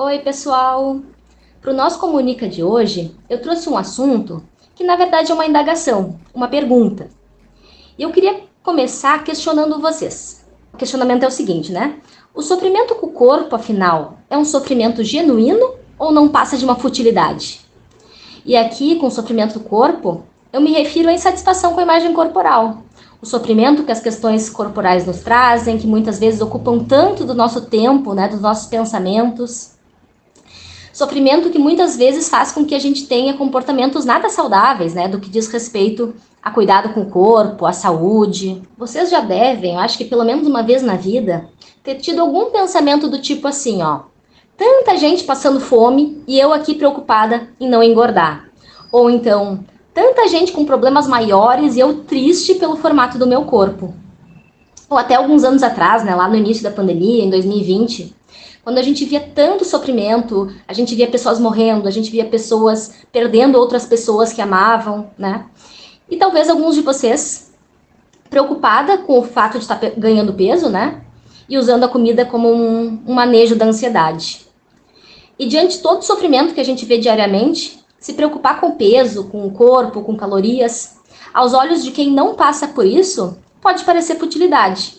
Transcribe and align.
Oi, 0.00 0.20
pessoal! 0.20 1.00
Para 1.60 1.72
o 1.72 1.74
nosso 1.74 1.98
Comunica 1.98 2.48
de 2.48 2.62
hoje, 2.62 3.16
eu 3.28 3.42
trouxe 3.42 3.68
um 3.68 3.76
assunto 3.76 4.44
que 4.76 4.84
na 4.84 4.94
verdade 4.94 5.32
é 5.32 5.34
uma 5.34 5.44
indagação, 5.44 6.20
uma 6.32 6.46
pergunta. 6.46 7.08
E 7.98 8.04
eu 8.04 8.12
queria 8.12 8.42
começar 8.62 9.24
questionando 9.24 9.80
vocês. 9.80 10.46
O 10.72 10.76
questionamento 10.76 11.24
é 11.24 11.26
o 11.26 11.32
seguinte, 11.32 11.72
né? 11.72 11.96
O 12.32 12.42
sofrimento 12.42 12.94
com 12.94 13.06
o 13.06 13.12
corpo, 13.12 13.56
afinal, 13.56 14.18
é 14.30 14.38
um 14.38 14.44
sofrimento 14.44 15.02
genuíno 15.02 15.74
ou 15.98 16.12
não 16.12 16.28
passa 16.28 16.56
de 16.56 16.64
uma 16.64 16.76
futilidade? 16.76 17.60
E 18.46 18.56
aqui, 18.56 19.00
com 19.00 19.08
o 19.08 19.10
sofrimento 19.10 19.58
do 19.58 19.64
corpo, 19.64 20.22
eu 20.52 20.60
me 20.60 20.70
refiro 20.70 21.08
à 21.08 21.12
insatisfação 21.12 21.74
com 21.74 21.80
a 21.80 21.82
imagem 21.82 22.12
corporal. 22.12 22.84
O 23.20 23.26
sofrimento 23.26 23.82
que 23.82 23.90
as 23.90 23.98
questões 23.98 24.48
corporais 24.48 25.04
nos 25.04 25.22
trazem, 25.22 25.76
que 25.76 25.88
muitas 25.88 26.20
vezes 26.20 26.40
ocupam 26.40 26.78
tanto 26.84 27.24
do 27.24 27.34
nosso 27.34 27.62
tempo, 27.62 28.14
né, 28.14 28.28
dos 28.28 28.40
nossos 28.40 28.68
pensamentos. 28.68 29.76
Sofrimento 30.98 31.50
que 31.50 31.60
muitas 31.60 31.96
vezes 31.96 32.28
faz 32.28 32.50
com 32.50 32.64
que 32.64 32.74
a 32.74 32.78
gente 32.80 33.06
tenha 33.06 33.34
comportamentos 33.34 34.04
nada 34.04 34.28
saudáveis, 34.28 34.94
né, 34.94 35.06
do 35.06 35.20
que 35.20 35.30
diz 35.30 35.46
respeito 35.46 36.12
a 36.42 36.50
cuidado 36.50 36.88
com 36.88 37.02
o 37.02 37.08
corpo, 37.08 37.66
a 37.66 37.72
saúde. 37.72 38.60
Vocês 38.76 39.08
já 39.08 39.20
devem, 39.20 39.74
eu 39.74 39.78
acho 39.78 39.96
que 39.96 40.04
pelo 40.04 40.24
menos 40.24 40.44
uma 40.48 40.60
vez 40.60 40.82
na 40.82 40.96
vida, 40.96 41.48
ter 41.84 41.94
tido 41.94 42.20
algum 42.20 42.46
pensamento 42.46 43.08
do 43.08 43.20
tipo 43.20 43.46
assim, 43.46 43.80
ó: 43.80 44.06
tanta 44.56 44.96
gente 44.96 45.22
passando 45.22 45.60
fome 45.60 46.20
e 46.26 46.36
eu 46.36 46.52
aqui 46.52 46.74
preocupada 46.74 47.48
em 47.60 47.68
não 47.68 47.80
engordar. 47.80 48.48
Ou 48.90 49.08
então, 49.08 49.64
tanta 49.94 50.26
gente 50.26 50.50
com 50.50 50.64
problemas 50.64 51.06
maiores 51.06 51.76
e 51.76 51.78
eu 51.78 52.02
triste 52.02 52.54
pelo 52.56 52.74
formato 52.74 53.16
do 53.16 53.26
meu 53.28 53.44
corpo. 53.44 53.94
Ou 54.90 54.98
até 54.98 55.14
alguns 55.14 55.44
anos 55.44 55.62
atrás, 55.62 56.02
né, 56.02 56.12
lá 56.16 56.26
no 56.26 56.34
início 56.34 56.64
da 56.64 56.72
pandemia, 56.72 57.22
em 57.22 57.30
2020, 57.30 58.17
quando 58.68 58.76
a 58.76 58.82
gente 58.82 59.06
via 59.06 59.20
tanto 59.34 59.64
sofrimento, 59.64 60.52
a 60.68 60.74
gente 60.74 60.94
via 60.94 61.06
pessoas 61.06 61.40
morrendo, 61.40 61.88
a 61.88 61.90
gente 61.90 62.10
via 62.10 62.26
pessoas 62.26 62.96
perdendo 63.10 63.56
outras 63.56 63.86
pessoas 63.86 64.30
que 64.30 64.42
amavam, 64.42 65.10
né? 65.16 65.46
E 66.06 66.18
talvez 66.18 66.50
alguns 66.50 66.74
de 66.74 66.82
vocês 66.82 67.50
preocupada 68.28 68.98
com 68.98 69.20
o 69.20 69.22
fato 69.22 69.54
de 69.54 69.60
estar 69.60 69.80
ganhando 69.96 70.34
peso, 70.34 70.68
né? 70.68 71.00
E 71.48 71.56
usando 71.56 71.84
a 71.84 71.88
comida 71.88 72.26
como 72.26 72.52
um, 72.52 73.02
um 73.06 73.14
manejo 73.14 73.56
da 73.56 73.64
ansiedade. 73.64 74.46
E 75.38 75.46
diante 75.46 75.78
de 75.78 75.82
todo 75.82 76.00
o 76.00 76.04
sofrimento 76.04 76.52
que 76.52 76.60
a 76.60 76.64
gente 76.64 76.84
vê 76.84 76.98
diariamente, 76.98 77.82
se 77.98 78.12
preocupar 78.12 78.60
com 78.60 78.72
peso, 78.72 79.30
com 79.30 79.46
o 79.46 79.50
corpo, 79.50 80.02
com 80.02 80.14
calorias, 80.14 80.98
aos 81.32 81.54
olhos 81.54 81.82
de 81.82 81.90
quem 81.90 82.10
não 82.10 82.34
passa 82.34 82.68
por 82.68 82.84
isso, 82.84 83.38
pode 83.62 83.82
parecer 83.82 84.18
futilidade 84.18 84.97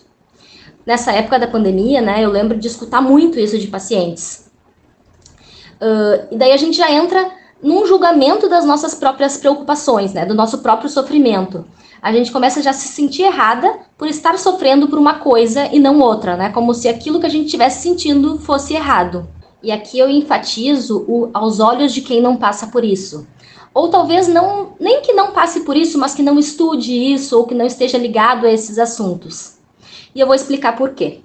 nessa 0.89 1.11
época 1.11 1.37
da 1.37 1.45
pandemia, 1.45 2.01
né, 2.01 2.25
eu 2.25 2.31
lembro 2.31 2.57
de 2.57 2.65
escutar 2.65 2.99
muito 2.99 3.39
isso 3.39 3.59
de 3.59 3.67
pacientes. 3.67 4.49
Uh, 5.79 6.25
e 6.31 6.35
daí 6.35 6.51
a 6.51 6.57
gente 6.57 6.75
já 6.75 6.91
entra 6.91 7.29
num 7.61 7.85
julgamento 7.85 8.49
das 8.49 8.65
nossas 8.65 8.95
próprias 8.95 9.37
preocupações, 9.37 10.13
né, 10.13 10.25
do 10.25 10.33
nosso 10.33 10.57
próprio 10.57 10.89
sofrimento. 10.89 11.63
A 12.01 12.11
gente 12.11 12.31
começa 12.31 12.59
já 12.63 12.71
a 12.71 12.73
se 12.73 12.87
sentir 12.87 13.21
errada 13.21 13.71
por 13.99 14.07
estar 14.07 14.39
sofrendo 14.39 14.87
por 14.87 14.97
uma 14.97 15.19
coisa 15.19 15.69
e 15.71 15.77
não 15.77 15.99
outra, 15.99 16.35
né, 16.35 16.49
como 16.49 16.73
se 16.73 16.89
aquilo 16.89 17.19
que 17.19 17.27
a 17.27 17.29
gente 17.29 17.45
estivesse 17.45 17.83
sentindo 17.83 18.39
fosse 18.39 18.73
errado. 18.73 19.29
E 19.61 19.71
aqui 19.71 19.99
eu 19.99 20.09
enfatizo 20.09 21.05
o 21.07 21.29
aos 21.31 21.59
olhos 21.59 21.93
de 21.93 22.01
quem 22.01 22.19
não 22.19 22.35
passa 22.35 22.65
por 22.65 22.83
isso. 22.83 23.27
Ou 23.75 23.89
talvez 23.89 24.27
não, 24.27 24.69
nem 24.79 25.01
que 25.01 25.13
não 25.13 25.33
passe 25.33 25.59
por 25.59 25.77
isso, 25.77 25.99
mas 25.99 26.15
que 26.15 26.23
não 26.23 26.39
estude 26.39 26.91
isso 27.13 27.37
ou 27.37 27.45
que 27.45 27.53
não 27.53 27.67
esteja 27.67 27.99
ligado 27.99 28.47
a 28.47 28.51
esses 28.51 28.79
assuntos. 28.79 29.58
E 30.19 30.21
eu 30.21 30.27
vou 30.27 30.35
explicar 30.35 30.75
por 30.75 30.89
quê. 30.89 31.21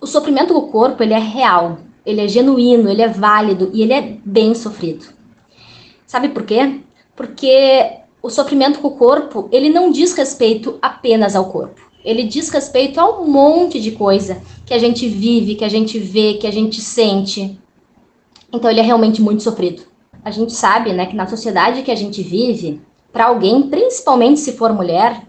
O 0.00 0.06
sofrimento 0.06 0.54
do 0.54 0.62
corpo, 0.68 1.02
ele 1.02 1.12
é 1.12 1.18
real, 1.18 1.80
ele 2.06 2.22
é 2.22 2.26
genuíno, 2.26 2.88
ele 2.88 3.02
é 3.02 3.08
válido 3.08 3.70
e 3.74 3.82
ele 3.82 3.92
é 3.92 4.16
bem 4.24 4.54
sofrido. 4.54 5.04
Sabe 6.06 6.30
por 6.30 6.44
quê? 6.44 6.80
Porque 7.14 7.98
o 8.22 8.30
sofrimento 8.30 8.78
com 8.80 8.88
o 8.88 8.96
corpo, 8.96 9.46
ele 9.52 9.68
não 9.68 9.92
diz 9.92 10.14
respeito 10.14 10.78
apenas 10.80 11.36
ao 11.36 11.50
corpo. 11.52 11.82
Ele 12.02 12.22
diz 12.22 12.48
respeito 12.48 12.98
a 12.98 13.20
um 13.20 13.26
monte 13.26 13.78
de 13.78 13.90
coisa 13.90 14.40
que 14.64 14.72
a 14.72 14.78
gente 14.78 15.06
vive, 15.06 15.54
que 15.54 15.64
a 15.64 15.68
gente 15.68 15.98
vê, 15.98 16.38
que 16.40 16.46
a 16.46 16.50
gente 16.50 16.80
sente. 16.80 17.60
Então 18.50 18.70
ele 18.70 18.80
é 18.80 18.84
realmente 18.84 19.20
muito 19.20 19.42
sofrido. 19.42 19.82
A 20.24 20.30
gente 20.30 20.54
sabe, 20.54 20.94
né, 20.94 21.04
que 21.04 21.14
na 21.14 21.26
sociedade 21.26 21.82
que 21.82 21.90
a 21.90 21.94
gente 21.94 22.22
vive, 22.22 22.80
para 23.12 23.26
alguém, 23.26 23.68
principalmente 23.68 24.40
se 24.40 24.54
for 24.54 24.72
mulher, 24.72 25.28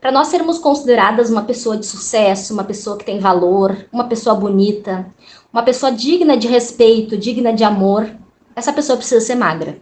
para 0.00 0.10
nós 0.10 0.28
sermos 0.28 0.58
consideradas 0.58 1.30
uma 1.30 1.42
pessoa 1.42 1.76
de 1.76 1.84
sucesso, 1.84 2.54
uma 2.54 2.64
pessoa 2.64 2.96
que 2.96 3.04
tem 3.04 3.18
valor, 3.18 3.76
uma 3.92 4.04
pessoa 4.04 4.34
bonita, 4.34 5.06
uma 5.52 5.62
pessoa 5.62 5.92
digna 5.92 6.36
de 6.36 6.48
respeito, 6.48 7.18
digna 7.18 7.52
de 7.52 7.62
amor, 7.62 8.10
essa 8.56 8.72
pessoa 8.72 8.96
precisa 8.96 9.20
ser 9.20 9.34
magra. 9.34 9.78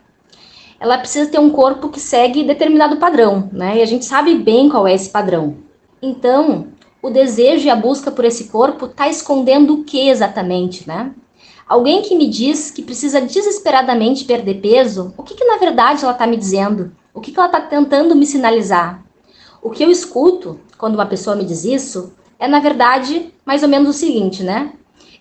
Ela 0.80 0.98
precisa 0.98 1.30
ter 1.30 1.38
um 1.38 1.50
corpo 1.50 1.88
que 1.88 2.00
segue 2.00 2.44
determinado 2.44 2.96
padrão, 2.96 3.48
né? 3.52 3.78
E 3.78 3.82
a 3.82 3.86
gente 3.86 4.04
sabe 4.04 4.34
bem 4.34 4.68
qual 4.68 4.86
é 4.86 4.94
esse 4.94 5.10
padrão. 5.10 5.56
Então, 6.00 6.68
o 7.02 7.10
desejo 7.10 7.66
e 7.66 7.70
a 7.70 7.76
busca 7.76 8.10
por 8.10 8.24
esse 8.24 8.44
corpo 8.48 8.86
está 8.86 9.08
escondendo 9.08 9.74
o 9.74 9.84
que 9.84 10.08
exatamente, 10.08 10.86
né? 10.86 11.12
Alguém 11.68 12.02
que 12.02 12.16
me 12.16 12.28
diz 12.28 12.70
que 12.70 12.82
precisa 12.82 13.20
desesperadamente 13.20 14.24
perder 14.24 14.60
peso, 14.60 15.12
o 15.16 15.22
que, 15.22 15.34
que 15.34 15.44
na 15.44 15.58
verdade 15.58 16.02
ela 16.02 16.12
está 16.12 16.26
me 16.26 16.36
dizendo? 16.36 16.92
O 17.12 17.20
que, 17.20 17.30
que 17.30 17.38
ela 17.38 17.48
está 17.48 17.60
tentando 17.60 18.16
me 18.16 18.24
sinalizar? 18.24 19.04
O 19.62 19.70
que 19.70 19.82
eu 19.82 19.90
escuto 19.90 20.60
quando 20.76 20.94
uma 20.94 21.06
pessoa 21.06 21.36
me 21.36 21.44
diz 21.44 21.64
isso 21.64 22.12
é, 22.38 22.46
na 22.46 22.60
verdade, 22.60 23.34
mais 23.44 23.62
ou 23.62 23.68
menos 23.68 23.88
o 23.88 23.98
seguinte, 23.98 24.42
né? 24.42 24.72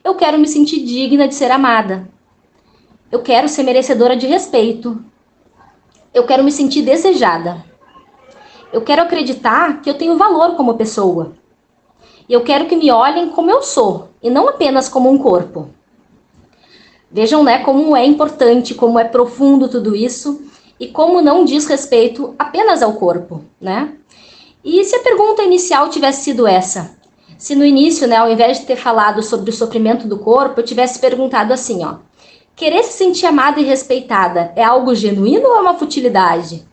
Eu 0.04 0.16
quero 0.16 0.38
me 0.38 0.48
sentir 0.48 0.84
digna 0.84 1.28
de 1.28 1.36
ser 1.36 1.52
amada. 1.52 2.08
Eu 3.12 3.22
quero 3.22 3.50
ser 3.50 3.64
merecedora 3.64 4.16
de 4.16 4.28
respeito. 4.28 5.04
Eu 6.14 6.26
quero 6.26 6.44
me 6.44 6.52
sentir 6.52 6.82
desejada. 6.84 7.66
Eu 8.72 8.82
quero 8.82 9.02
acreditar 9.02 9.82
que 9.82 9.90
eu 9.90 9.96
tenho 9.96 10.18
valor 10.18 10.56
como 10.56 10.76
pessoa. 10.76 11.34
E 12.30 12.34
eu 12.34 12.44
quero 12.44 12.66
que 12.66 12.76
me 12.76 12.92
olhem 12.92 13.30
como 13.30 13.50
eu 13.50 13.62
sou, 13.62 14.10
e 14.22 14.30
não 14.30 14.50
apenas 14.50 14.90
como 14.90 15.10
um 15.10 15.18
corpo. 15.18 15.70
Vejam, 17.10 17.42
né, 17.44 17.60
como 17.60 17.96
é 17.96 18.06
importante, 18.06 18.76
como 18.76 19.00
é 19.00 19.06
profundo 19.06 19.70
tudo 19.70 19.96
isso 19.96 20.42
e 20.78 20.88
como 20.88 21.22
não 21.22 21.46
diz 21.46 21.66
respeito 21.66 22.36
apenas 22.38 22.84
ao 22.84 22.94
corpo, 22.94 23.44
né? 23.62 23.94
E 24.70 24.84
se 24.84 24.98
a 24.98 25.00
pergunta 25.00 25.44
inicial 25.44 25.90
tivesse 25.90 26.26
sido 26.26 26.46
essa? 26.46 26.98
Se 27.38 27.56
no 27.56 27.64
início, 27.64 28.06
né, 28.06 28.18
ao 28.18 28.30
invés 28.30 28.60
de 28.60 28.66
ter 28.66 28.76
falado 28.76 29.24
sobre 29.24 29.50
o 29.50 29.54
sofrimento 29.54 30.06
do 30.10 30.20
corpo, 30.20 30.60
eu 30.60 30.66
tivesse 30.66 31.00
perguntado 31.00 31.54
assim, 31.54 31.86
ó: 31.86 32.00
querer 32.54 32.84
se 32.84 32.98
sentir 32.98 33.28
amada 33.28 33.62
e 33.62 33.64
respeitada 33.64 34.52
é 34.58 34.64
algo 34.66 34.94
genuíno 34.94 35.48
ou 35.48 35.56
é 35.56 35.62
uma 35.62 35.76
futilidade? 35.76 36.68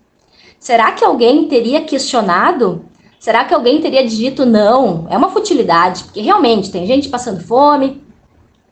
Será 0.59 0.91
que 0.91 1.05
alguém 1.05 1.47
teria 1.47 1.83
questionado? 1.83 2.85
Será 3.21 3.45
que 3.45 3.55
alguém 3.55 3.81
teria 3.81 4.05
dito 4.05 4.45
não? 4.45 5.07
É 5.09 5.17
uma 5.17 5.31
futilidade, 5.31 6.03
porque 6.03 6.21
realmente 6.21 6.73
tem 6.73 6.87
gente 6.87 7.09
passando 7.09 7.45
fome, 7.45 8.03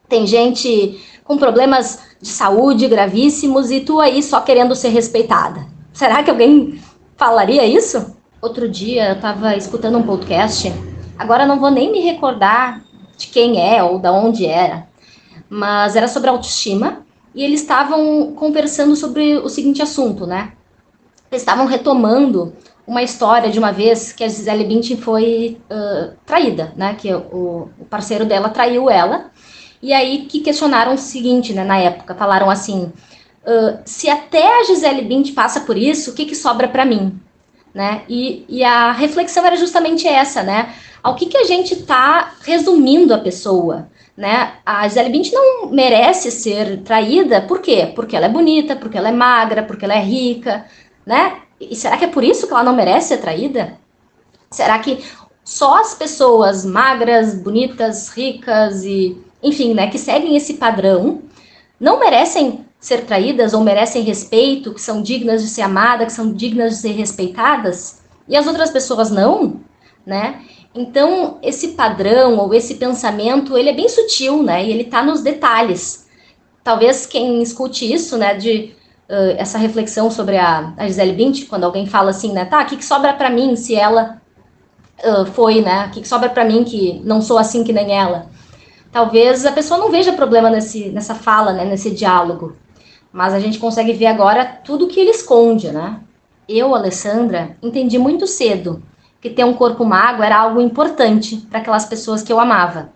tem 0.09 0.27
gente 0.27 1.01
com 1.23 1.39
problemas 1.39 2.01
de 2.21 2.29
saúde 2.29 2.89
gravíssimos 2.89 3.71
e 3.71 3.79
tu 3.79 4.01
aí 4.01 4.21
só 4.21 4.41
querendo 4.41 4.75
ser 4.75 4.89
respeitada. 4.89 5.65
Será 5.93 6.25
que 6.25 6.31
alguém 6.31 6.83
falaria 7.17 7.65
isso? 7.65 8.21
Outro 8.43 8.69
dia 8.69 9.11
eu 9.11 9.15
estava 9.15 9.57
escutando 9.57 9.97
um 9.97 10.03
podcast, 10.03 10.73
agora 11.17 11.47
não 11.47 11.61
vou 11.61 11.71
nem 11.71 11.93
me 11.93 12.01
recordar 12.01 12.83
de 13.17 13.29
quem 13.29 13.61
é 13.61 13.81
ou 13.85 14.01
da 14.01 14.11
onde 14.11 14.45
era, 14.45 14.89
mas 15.49 15.95
era 15.95 16.09
sobre 16.09 16.29
autoestima 16.29 17.07
e 17.37 17.45
eles 17.45 17.61
estavam 17.61 18.33
conversando 18.33 18.97
sobre 18.97 19.37
o 19.37 19.49
seguinte 19.49 19.81
assunto, 19.81 20.27
né? 20.27 20.55
Eles 21.31 21.43
estavam 21.43 21.67
retomando 21.67 22.53
uma 22.85 23.01
história 23.01 23.49
de 23.49 23.61
uma 23.61 23.71
vez 23.71 24.13
que 24.13 24.25
a 24.25 24.29
Gisele 24.29 24.65
Bündchen 24.65 24.97
foi 24.97 25.61
uh, 25.71 26.13
traída, 26.27 26.73
né? 26.77 26.97
Que 26.99 27.15
o, 27.15 27.71
o, 27.79 27.85
parceiro 27.89 28.25
dela 28.25 28.49
traiu 28.49 28.91
ela. 28.91 29.31
E 29.81 29.93
aí 29.93 30.27
que 30.27 30.41
questionaram 30.41 30.95
o 30.95 30.99
seguinte, 30.99 31.53
né? 31.53 31.63
Na 31.63 31.79
época, 31.79 32.13
falaram 32.13 32.51
assim: 32.51 32.93
uh, 33.47 33.79
se 33.85 34.11
até 34.11 34.59
a 34.59 34.65
Gisele 34.65 35.03
Bündchen 35.03 35.33
passa 35.33 35.61
por 35.61 35.79
isso, 35.79 36.11
o 36.11 36.15
que, 36.15 36.25
que 36.25 36.35
sobra 36.35 36.67
para 36.67 36.85
mim? 36.85 37.21
Né? 37.75 38.03
E, 38.09 38.45
e 38.49 38.65
a 38.65 38.93
reflexão 38.93 39.45
era 39.45 39.57
justamente 39.57 40.07
essa, 40.07 40.43
né? 40.43 40.75
Ao 41.03 41.15
que, 41.17 41.27
que 41.27 41.37
a 41.37 41.45
gente 41.45 41.75
está 41.75 42.35
resumindo 42.43 43.13
a 43.13 43.19
pessoa? 43.19 43.89
né? 44.17 44.55
A 44.65 44.87
Gisele 44.87 45.11
Bündchen 45.11 45.35
não 45.35 45.71
merece 45.71 46.31
ser 46.31 46.83
traída, 46.83 47.41
por 47.43 47.61
quê? 47.61 47.91
Porque 47.95 48.17
ela 48.17 48.27
é 48.27 48.29
bonita, 48.29 48.77
porque 48.77 48.97
ela 48.99 49.09
é 49.09 49.13
magra, 49.13 49.63
porque 49.63 49.85
ela 49.85 49.95
é 49.95 50.01
rica, 50.01 50.67
né? 51.07 51.39
E 51.61 51.75
será 51.75 51.97
que 51.97 52.05
é 52.05 52.09
por 52.09 52.25
isso 52.25 52.47
que 52.47 52.53
ela 52.53 52.63
não 52.63 52.75
merece 52.75 53.09
ser 53.09 53.19
traída? 53.19 53.79
Será 54.51 54.79
que 54.79 55.03
só 55.45 55.81
as 55.81 55.95
pessoas 55.95 56.65
magras, 56.65 57.35
bonitas, 57.35 58.09
ricas 58.11 58.85
e, 58.85 59.17
enfim, 59.43 59.75
né, 59.75 59.89
que 59.89 59.99
seguem 59.99 60.37
esse 60.37 60.55
padrão 60.55 61.23
não 61.81 61.99
merecem 61.99 62.65
ser 62.83 63.07
traídas 63.07 63.55
ou 63.55 63.63
merecem 63.63 64.03
respeito, 64.03 64.75
que 64.75 64.81
são 64.81 65.01
dignas 65.01 65.41
de 65.41 65.49
ser 65.49 65.63
amadas, 65.63 66.09
que 66.09 66.13
são 66.13 66.33
dignas 66.33 66.73
de 66.73 66.77
ser 66.79 66.91
respeitadas, 66.91 68.03
e 68.29 68.37
as 68.37 68.45
outras 68.45 68.71
pessoas 68.73 69.09
não, 69.09 69.61
né? 70.05 70.43
Então, 70.75 71.39
esse 71.43 71.69
padrão 71.69 72.37
ou 72.39 72.53
esse 72.53 72.75
pensamento, 72.75 73.57
ele 73.57 73.69
é 73.69 73.73
bem 73.73 73.89
sutil, 73.89 74.43
né? 74.43 74.65
E 74.65 74.71
ele 74.71 74.83
está 74.83 75.01
nos 75.01 75.23
detalhes. 75.23 76.09
Talvez 76.65 77.07
quem 77.07 77.41
escute 77.41 77.91
isso, 77.91 78.19
né, 78.19 78.35
de 78.35 78.75
uh, 79.09 79.37
essa 79.37 79.59
reflexão 79.59 80.11
sobre 80.11 80.37
a, 80.37 80.75
a 80.77 80.87
Gisele 80.89 81.13
Bündchen, 81.13 81.47
quando 81.47 81.65
alguém 81.65 81.87
fala 81.87 82.11
assim, 82.11 82.33
né, 82.33 82.45
tá, 82.45 82.63
o 82.63 82.67
que, 82.67 82.77
que 82.77 82.85
sobra 82.85 83.13
para 83.13 83.31
mim 83.31 83.55
se 83.55 83.77
ela 83.77 84.21
uh, 85.05 85.25
foi, 85.27 85.61
né? 85.61 85.87
O 85.87 85.91
que, 85.91 86.01
que 86.01 86.09
sobra 86.09 86.29
para 86.29 86.45
mim 86.45 86.65
que 86.65 87.01
não 87.05 87.23
sou 87.23 87.39
assim 87.39 87.63
que 87.63 87.73
nem 87.73 87.97
ela? 87.97 88.27
Talvez 88.91 89.47
a 89.47 89.53
pessoa 89.53 89.79
não 89.79 89.91
veja 89.91 90.13
problema 90.13 90.51
nesse, 90.51 90.89
nessa 90.89 91.15
fala, 91.15 91.53
né, 91.53 91.65
nesse 91.65 91.93
diálogo. 91.93 92.57
Mas 93.13 93.35
a 93.35 93.41
gente 93.41 93.59
consegue 93.59 93.93
ver 93.93 94.07
agora 94.07 94.45
tudo 94.45 94.89
que 94.89 94.99
ele 94.99 95.11
esconde, 95.11 95.71
né? 95.71 96.01
Eu, 96.49 96.75
Alessandra, 96.75 97.57
entendi 97.63 97.99
muito 97.99 98.27
cedo 98.27 98.83
que 99.21 99.31
ter 99.31 99.45
um 99.45 99.55
corpo 99.55 99.85
magro 99.85 100.25
era 100.25 100.39
algo 100.39 100.61
importante 100.61 101.37
para 101.49 101.61
aquelas 101.61 101.85
pessoas 101.85 102.23
que 102.23 102.33
eu 102.33 102.41
amava. 102.41 102.93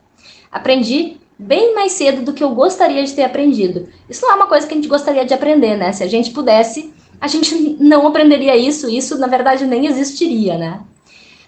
Aprendi 0.51 1.19
bem 1.39 1.75
mais 1.75 1.93
cedo 1.93 2.23
do 2.23 2.33
que 2.33 2.43
eu 2.43 2.51
gostaria 2.51 3.05
de 3.05 3.13
ter 3.13 3.25
aprendido. 3.25 3.89
Isso 4.09 4.23
não 4.23 4.33
é 4.33 4.35
uma 4.35 4.47
coisa 4.47 4.67
que 4.67 4.73
a 4.73 4.77
gente 4.77 4.89
gostaria 4.89 5.25
de 5.25 5.35
aprender, 5.35 5.77
né? 5.77 5.93
Se 5.93 6.03
a 6.03 6.09
gente 6.09 6.31
pudesse, 6.31 6.93
a 7.21 7.29
gente 7.29 7.77
não 7.79 8.07
aprenderia 8.07 8.57
isso, 8.57 8.89
isso 8.89 9.19
na 9.19 9.27
verdade 9.27 9.67
nem 9.67 9.87
existiria, 9.87 10.57
né? 10.57 10.81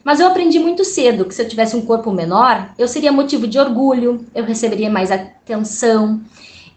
Mas 0.05 0.21
eu 0.21 0.27
aprendi 0.27 0.59
muito 0.59 0.85
cedo 0.85 1.25
que 1.25 1.35
se 1.35 1.43
eu 1.43 1.49
tivesse 1.49 1.77
um 1.77 1.85
corpo 1.85 2.13
menor, 2.13 2.71
eu 2.79 2.87
seria 2.87 3.13
motivo 3.13 3.47
de 3.47 3.59
orgulho, 3.59 4.25
eu 4.35 4.45
receberia 4.45 4.89
mais 4.89 5.11
atenção, 5.11 6.21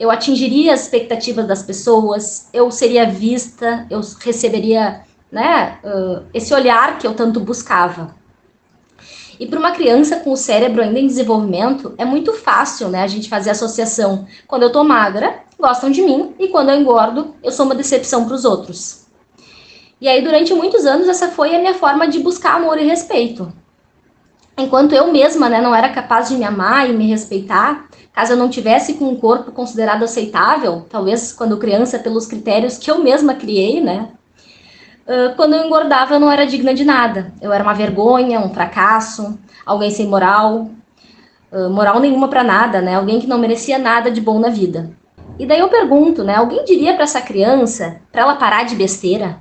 eu 0.02 0.10
atingiria 0.10 0.74
as 0.74 0.82
expectativas 0.82 1.46
das 1.46 1.62
pessoas, 1.62 2.50
eu 2.52 2.72
seria 2.72 3.08
vista, 3.08 3.86
eu 3.88 4.02
receberia 4.20 5.02
né, 5.32 5.78
uh, 5.84 6.24
esse 6.34 6.52
olhar 6.56 6.98
que 6.98 7.06
eu 7.06 7.14
tanto 7.14 7.40
buscava. 7.40 8.16
E 9.40 9.46
para 9.46 9.60
uma 9.60 9.70
criança 9.74 10.16
com 10.16 10.32
o 10.32 10.36
cérebro 10.36 10.82
ainda 10.82 10.98
em 10.98 11.06
desenvolvimento, 11.06 11.94
é 12.00 12.04
muito 12.04 12.34
fácil 12.34 12.90
né, 12.90 13.04
a 13.04 13.08
gente 13.08 13.30
fazer 13.30 13.52
associação. 13.52 14.26
Quando 14.48 14.64
eu 14.64 14.70
estou 14.70 14.84
magra, 14.84 15.42
gostam 15.60 15.92
de 15.92 16.02
mim, 16.02 16.34
e 16.40 16.48
quando 16.48 16.70
eu 16.70 16.80
engordo, 16.80 17.36
eu 17.44 17.52
sou 17.52 17.68
uma 17.68 17.76
decepção 17.76 18.26
para 18.26 18.34
os 18.34 18.44
outros. 18.44 19.06
E 20.02 20.08
aí, 20.08 20.24
durante 20.24 20.52
muitos 20.52 20.84
anos, 20.84 21.08
essa 21.08 21.28
foi 21.28 21.56
a 21.56 21.60
minha 21.60 21.76
forma 21.76 22.08
de 22.08 22.18
buscar 22.18 22.56
amor 22.56 22.80
e 22.80 22.88
respeito. 22.88 23.54
Enquanto 24.58 24.94
eu 24.94 25.12
mesma 25.12 25.50
né, 25.50 25.62
não 25.62 25.74
era 25.74 25.90
capaz 25.90 26.30
de 26.30 26.36
me 26.36 26.44
amar 26.44 26.90
e 26.90 26.94
me 26.94 27.08
respeitar, 27.08 27.86
caso 28.14 28.34
eu 28.34 28.38
não 28.38 28.50
tivesse 28.50 28.96
com 28.96 29.06
um 29.06 29.16
corpo 29.16 29.52
considerado 29.52 30.04
aceitável, 30.04 30.86
talvez 30.90 31.32
quando 31.32 31.58
criança, 31.58 31.98
pelos 31.98 32.28
critérios 32.28 32.78
que 32.78 32.92
eu 32.92 33.00
mesma 33.00 33.34
criei, 33.34 33.82
né? 33.82 34.10
Quando 35.36 35.56
eu 35.56 35.66
engordava, 35.66 36.14
eu 36.14 36.20
não 36.20 36.32
era 36.32 36.46
digna 36.46 36.74
de 36.74 36.86
nada. 36.86 37.34
Eu 37.42 37.52
era 37.52 37.64
uma 37.64 37.74
vergonha, 37.74 38.40
um 38.40 38.54
fracasso, 38.54 39.38
alguém 39.66 39.92
sem 39.92 40.08
moral, 40.08 40.70
moral 41.72 42.00
nenhuma 42.00 42.30
para 42.30 42.44
nada, 42.44 42.82
né? 42.82 42.96
Alguém 42.96 43.20
que 43.20 43.28
não 43.28 43.38
merecia 43.38 43.78
nada 43.78 44.10
de 44.10 44.22
bom 44.22 44.40
na 44.40 44.50
vida. 44.50 44.92
E 45.38 45.46
daí 45.46 45.60
eu 45.60 45.68
pergunto, 45.68 46.24
né? 46.24 46.36
Alguém 46.36 46.64
diria 46.64 46.94
para 46.94 47.04
essa 47.04 47.20
criança, 47.20 48.00
para 48.12 48.22
ela 48.22 48.36
parar 48.36 48.64
de 48.64 48.76
besteira? 48.76 49.40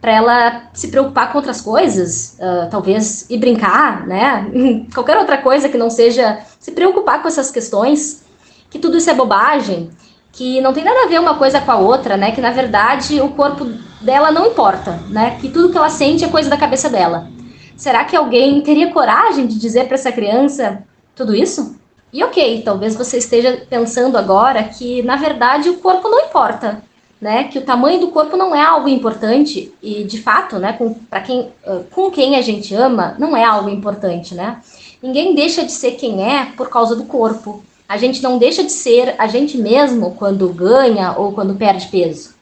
Para 0.00 0.12
ela 0.12 0.62
se 0.72 0.88
preocupar 0.88 1.30
com 1.30 1.38
outras 1.38 1.60
coisas, 1.60 2.38
uh, 2.38 2.70
talvez 2.70 3.28
ir 3.28 3.38
brincar, 3.38 4.06
né? 4.06 4.50
Qualquer 4.94 5.18
outra 5.18 5.38
coisa 5.38 5.68
que 5.68 5.76
não 5.76 5.90
seja 5.90 6.40
se 6.58 6.72
preocupar 6.72 7.20
com 7.20 7.28
essas 7.28 7.50
questões, 7.50 8.22
que 8.70 8.78
tudo 8.78 8.96
isso 8.96 9.10
é 9.10 9.14
bobagem, 9.14 9.90
que 10.32 10.60
não 10.60 10.72
tem 10.72 10.84
nada 10.84 11.04
a 11.04 11.08
ver 11.08 11.20
uma 11.20 11.34
coisa 11.34 11.60
com 11.60 11.70
a 11.70 11.76
outra, 11.76 12.16
né? 12.16 12.32
Que 12.32 12.40
na 12.40 12.50
verdade 12.50 13.20
o 13.20 13.30
corpo 13.30 13.66
dela 14.00 14.30
não 14.30 14.46
importa, 14.46 14.98
né? 15.08 15.36
Que 15.38 15.50
tudo 15.50 15.70
que 15.70 15.76
ela 15.76 15.90
sente 15.90 16.24
é 16.24 16.28
coisa 16.28 16.48
da 16.48 16.56
cabeça 16.56 16.88
dela. 16.88 17.28
Será 17.76 18.04
que 18.04 18.16
alguém 18.16 18.60
teria 18.62 18.92
coragem 18.92 19.46
de 19.46 19.58
dizer 19.58 19.86
para 19.86 19.94
essa 19.94 20.12
criança 20.12 20.82
tudo 21.14 21.34
isso? 21.34 21.78
E 22.12 22.24
ok, 22.24 22.62
talvez 22.62 22.96
você 22.96 23.18
esteja 23.18 23.66
pensando 23.68 24.16
agora 24.16 24.64
que 24.64 25.02
na 25.02 25.16
verdade 25.16 25.68
o 25.68 25.78
corpo 25.78 26.08
não 26.08 26.26
importa, 26.26 26.82
né, 27.20 27.44
que 27.44 27.58
o 27.58 27.64
tamanho 27.64 28.00
do 28.00 28.08
corpo 28.08 28.36
não 28.36 28.54
é 28.54 28.62
algo 28.62 28.88
importante 28.88 29.72
e 29.82 30.04
de 30.04 30.22
fato, 30.22 30.58
né, 30.58 30.72
com 30.72 30.94
para 30.94 31.20
quem 31.20 31.52
com 31.90 32.10
quem 32.10 32.36
a 32.36 32.40
gente 32.40 32.74
ama, 32.74 33.14
não 33.18 33.36
é 33.36 33.44
algo 33.44 33.68
importante, 33.68 34.34
né? 34.34 34.60
Ninguém 35.02 35.34
deixa 35.34 35.64
de 35.64 35.72
ser 35.72 35.92
quem 35.92 36.22
é 36.24 36.46
por 36.56 36.70
causa 36.70 36.96
do 36.96 37.04
corpo. 37.04 37.62
A 37.88 37.96
gente 37.96 38.22
não 38.22 38.38
deixa 38.38 38.62
de 38.62 38.72
ser 38.72 39.14
a 39.18 39.26
gente 39.26 39.58
mesmo 39.58 40.14
quando 40.14 40.48
ganha 40.48 41.12
ou 41.16 41.32
quando 41.32 41.54
perde 41.54 41.88
peso. 41.88 42.34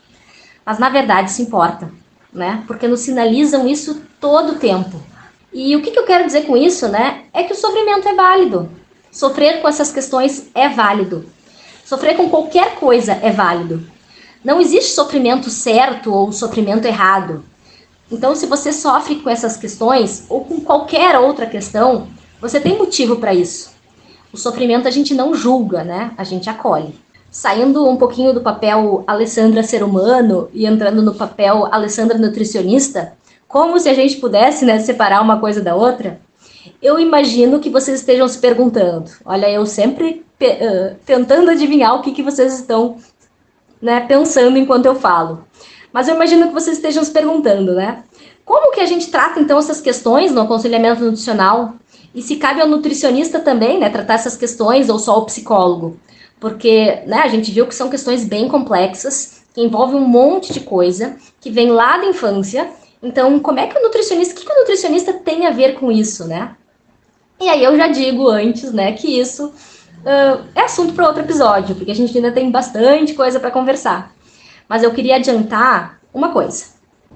Mas 0.65 0.79
na 0.79 0.89
verdade 0.89 1.33
se 1.33 1.43
importa, 1.43 1.91
né? 2.33 2.63
Porque 2.67 2.87
nos 2.87 3.01
sinalizam 3.01 3.67
isso 3.67 4.03
todo 4.21 4.53
o 4.53 4.59
tempo. 4.59 5.01
E 5.53 5.75
o 5.75 5.83
que, 5.83 5.91
que 5.91 5.99
eu 5.99 6.05
quero 6.05 6.27
dizer 6.27 6.43
com 6.47 6.57
isso, 6.57 6.87
né? 6.89 7.23
É 7.33 7.43
que 7.43 7.53
o 7.53 7.57
sofrimento 7.57 8.07
é 8.07 8.15
válido. 8.15 8.69
Sofrer 9.11 9.61
com 9.61 9.69
essas 9.69 9.91
questões 9.91 10.51
é 10.55 10.69
válido. 10.69 11.25
Sofrer 11.85 12.17
com 12.17 12.29
qualquer 12.29 12.75
coisa 12.75 13.13
é 13.23 13.31
válido. 13.31 13.83
Não 14.49 14.63
existe 14.63 14.93
sofrimento 14.93 15.51
certo 15.51 16.11
ou 16.11 16.33
sofrimento 16.33 16.87
errado. 16.87 17.45
Então, 18.11 18.35
se 18.35 18.47
você 18.47 18.73
sofre 18.73 19.17
com 19.17 19.29
essas 19.29 19.59
questões 19.59 20.25
ou 20.27 20.43
com 20.43 20.59
qualquer 20.63 21.19
outra 21.19 21.45
questão, 21.45 22.09
você 22.41 22.59
tem 22.59 22.79
motivo 22.79 23.17
para 23.17 23.35
isso. 23.35 23.73
O 24.33 24.39
sofrimento 24.39 24.89
a 24.89 24.91
gente 24.91 25.13
não 25.13 25.35
julga, 25.35 25.85
né? 25.85 26.13
A 26.17 26.25
gente 26.25 26.49
acolhe. 26.49 26.95
Saindo 27.31 27.87
um 27.87 27.99
pouquinho 27.99 28.33
do 28.33 28.41
papel 28.41 29.05
Alessandra 29.07 29.63
ser 29.63 29.83
humano 29.83 30.49
e 30.55 30.65
entrando 30.65 31.03
no 31.03 31.15
papel 31.15 31.69
Alessandra 31.71 32.17
nutricionista, 32.17 33.13
como 33.47 33.79
se 33.79 33.91
a 33.91 33.95
gente 33.95 34.17
pudesse 34.17 34.65
né, 34.65 34.79
separar 34.79 35.21
uma 35.21 35.39
coisa 35.39 35.61
da 35.61 35.77
outra, 35.77 36.23
eu 36.81 36.99
imagino 36.99 37.61
que 37.61 37.69
vocês 37.69 38.01
estejam 38.01 38.27
se 38.27 38.39
perguntando. 38.39 39.11
Olha, 39.27 39.51
eu 39.51 39.67
sempre 39.67 40.25
uh, 40.41 40.97
tentando 41.05 41.51
adivinhar 41.51 41.97
o 41.97 42.01
que, 42.01 42.13
que 42.13 42.23
vocês 42.23 42.55
estão 42.55 42.97
né, 43.81 44.01
pensando 44.01 44.59
enquanto 44.59 44.87
eu 44.87 44.95
falo. 44.95 45.45
Mas 45.93 46.09
eu 46.09 46.15
imagino 46.15 46.49
que 46.49 46.55
vocês 46.55 46.77
estejam 46.77 47.03
se 47.03 47.11
perguntando, 47.11 47.75
né? 47.75 48.05
Como 48.45 48.73
que 48.73 48.81
a 48.81 48.87
gente 48.87 49.11
trata 49.11 49.41
então 49.41 49.59
essas 49.59 49.81
questões 49.81 50.33
no 50.33 50.41
aconselhamento 50.41 51.03
nutricional? 51.03 51.75
E 52.15 52.23
se 52.23 52.37
cabe 52.37 52.61
ao 52.61 52.69
nutricionista 52.69 53.39
também, 53.41 53.79
né, 53.79 53.91
tratar 53.91 54.15
essas 54.15 54.37
questões 54.37 54.89
ou 54.89 54.99
só 54.99 55.13
ao 55.13 55.27
psicólogo? 55.27 55.99
Porque, 56.41 57.03
né, 57.07 57.23
a 57.23 57.29
gente 57.29 57.51
viu 57.51 57.67
que 57.67 57.75
são 57.75 57.91
questões 57.91 58.25
bem 58.25 58.49
complexas, 58.49 59.43
que 59.55 59.61
envolvem 59.61 59.97
um 59.97 60.09
monte 60.09 60.53
de 60.53 60.61
coisa, 60.61 61.17
que 61.41 61.51
vem 61.51 61.71
lá 61.71 61.99
da 61.99 62.07
infância. 62.07 62.71
Então, 63.03 63.39
como 63.41 63.59
é 63.59 63.67
que 63.67 63.79
o 63.79 63.83
nutricionista, 63.83 64.35
o 64.35 64.37
que, 64.37 64.47
que 64.47 64.53
o 64.53 64.59
nutricionista 64.61 65.13
tem 65.13 65.47
a 65.47 65.51
ver 65.51 65.75
com 65.75 65.93
isso, 65.93 66.27
né? 66.27 66.57
E 67.41 67.49
aí 67.49 67.63
eu 67.63 67.77
já 67.77 67.87
digo 67.87 68.29
antes, 68.29 68.73
né, 68.73 68.93
que 68.93 69.19
isso 69.19 69.53
uh, 70.05 70.45
é 70.55 70.63
assunto 70.63 70.93
para 70.93 71.07
outro 71.07 71.23
episódio, 71.23 71.75
porque 71.75 71.91
a 71.91 71.95
gente 71.95 72.17
ainda 72.17 72.33
tem 72.33 72.51
bastante 72.51 73.15
coisa 73.15 73.39
para 73.39 73.51
conversar. 73.51 74.13
Mas 74.69 74.83
eu 74.83 74.93
queria 74.93 75.17
adiantar 75.17 75.99
uma 76.13 76.31
coisa, 76.31 76.67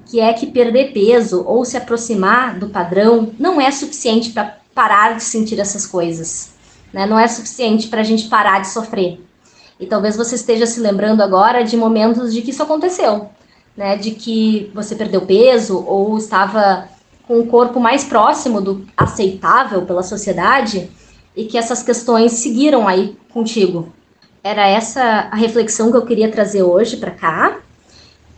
que 0.06 0.20
é 0.20 0.32
que 0.32 0.46
perder 0.46 0.92
peso 0.92 1.44
ou 1.46 1.64
se 1.64 1.76
aproximar 1.76 2.58
do 2.58 2.68
padrão 2.68 3.30
não 3.38 3.60
é 3.60 3.70
suficiente 3.70 4.30
para 4.30 4.58
parar 4.74 5.16
de 5.16 5.22
sentir 5.22 5.58
essas 5.60 5.86
coisas. 5.86 6.52
Né? 6.92 7.06
Não 7.06 7.18
é 7.18 7.26
suficiente 7.28 7.88
para 7.88 8.00
a 8.00 8.04
gente 8.04 8.28
parar 8.28 8.60
de 8.60 8.68
sofrer. 8.68 9.20
E 9.78 9.86
talvez 9.86 10.16
você 10.16 10.36
esteja 10.36 10.66
se 10.66 10.80
lembrando 10.80 11.22
agora 11.22 11.64
de 11.64 11.76
momentos 11.76 12.32
de 12.32 12.42
que 12.42 12.50
isso 12.50 12.62
aconteceu, 12.62 13.30
né? 13.76 13.96
De 13.96 14.12
que 14.12 14.70
você 14.72 14.94
perdeu 14.94 15.22
peso 15.22 15.84
ou 15.84 16.16
estava 16.16 16.88
com 17.26 17.40
um 17.40 17.46
corpo 17.46 17.80
mais 17.80 18.04
próximo 18.04 18.60
do 18.60 18.86
aceitável 18.96 19.82
pela 19.82 20.04
sociedade 20.04 20.88
e 21.36 21.44
que 21.44 21.58
essas 21.58 21.82
questões 21.82 22.32
seguiram 22.32 22.86
aí 22.86 23.16
contigo. 23.32 23.92
Era 24.42 24.66
essa 24.66 25.28
a 25.30 25.36
reflexão 25.36 25.90
que 25.90 25.96
eu 25.96 26.04
queria 26.04 26.30
trazer 26.30 26.62
hoje 26.62 26.96
para 26.96 27.10
cá. 27.10 27.58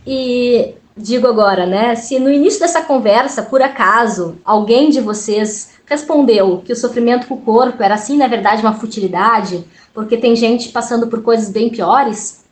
E 0.06 0.74
digo 0.96 1.26
agora, 1.26 1.66
né? 1.66 1.94
Se 1.94 2.18
no 2.18 2.30
início 2.30 2.60
dessa 2.60 2.82
conversa, 2.82 3.42
por 3.42 3.62
acaso, 3.62 4.36
alguém 4.44 4.90
de 4.90 5.00
vocês 5.00 5.70
respondeu 5.86 6.62
que 6.64 6.72
o 6.72 6.76
sofrimento 6.76 7.26
com 7.26 7.34
o 7.34 7.40
corpo 7.40 7.82
era 7.82 7.94
assim, 7.94 8.16
na 8.16 8.26
verdade, 8.26 8.62
uma 8.62 8.74
futilidade, 8.74 9.64
porque 9.92 10.16
tem 10.16 10.36
gente 10.36 10.70
passando 10.70 11.06
por 11.06 11.22
coisas 11.22 11.50
bem 11.50 11.68
piores, 11.68 12.44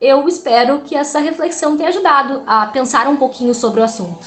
eu 0.00 0.26
espero 0.26 0.80
que 0.80 0.96
essa 0.96 1.20
reflexão 1.20 1.76
tenha 1.76 1.90
ajudado 1.90 2.42
a 2.46 2.66
pensar 2.66 3.06
um 3.06 3.16
pouquinho 3.16 3.54
sobre 3.54 3.80
o 3.80 3.84
assunto. 3.84 4.26